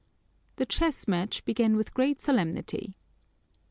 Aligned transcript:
The 0.55 0.65
chess 0.65 1.07
match 1.07 1.45
began 1.45 1.75
with 1.75 1.93
great 1.93 2.23
solemnity. 2.23 2.95